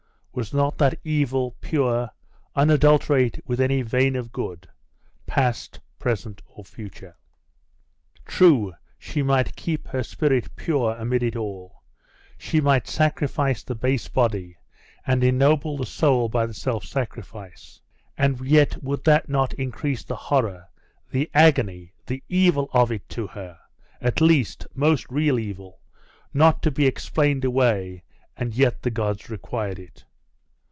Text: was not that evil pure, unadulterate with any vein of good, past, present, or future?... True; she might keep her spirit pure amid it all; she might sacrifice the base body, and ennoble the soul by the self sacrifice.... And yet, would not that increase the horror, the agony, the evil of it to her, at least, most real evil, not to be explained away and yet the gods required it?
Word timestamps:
was 0.33 0.53
not 0.53 0.77
that 0.77 0.97
evil 1.03 1.57
pure, 1.59 2.09
unadulterate 2.55 3.37
with 3.45 3.59
any 3.59 3.81
vein 3.81 4.15
of 4.15 4.31
good, 4.31 4.65
past, 5.27 5.77
present, 5.99 6.41
or 6.45 6.63
future?... 6.63 7.17
True; 8.25 8.73
she 8.97 9.21
might 9.21 9.57
keep 9.57 9.89
her 9.89 10.03
spirit 10.03 10.55
pure 10.55 10.95
amid 10.95 11.21
it 11.21 11.35
all; 11.35 11.83
she 12.37 12.61
might 12.61 12.87
sacrifice 12.87 13.61
the 13.61 13.75
base 13.75 14.07
body, 14.07 14.55
and 15.05 15.21
ennoble 15.21 15.75
the 15.75 15.85
soul 15.85 16.29
by 16.29 16.45
the 16.45 16.53
self 16.53 16.85
sacrifice.... 16.85 17.81
And 18.17 18.39
yet, 18.39 18.81
would 18.81 19.05
not 19.27 19.49
that 19.49 19.59
increase 19.59 20.05
the 20.05 20.15
horror, 20.15 20.69
the 21.11 21.29
agony, 21.33 21.91
the 22.07 22.23
evil 22.29 22.69
of 22.71 22.89
it 22.89 23.09
to 23.09 23.27
her, 23.27 23.59
at 23.99 24.21
least, 24.21 24.65
most 24.73 25.07
real 25.09 25.37
evil, 25.37 25.81
not 26.33 26.63
to 26.63 26.71
be 26.71 26.87
explained 26.87 27.43
away 27.43 28.03
and 28.37 28.53
yet 28.55 28.81
the 28.81 28.91
gods 28.91 29.29
required 29.29 29.77
it? 29.77 30.05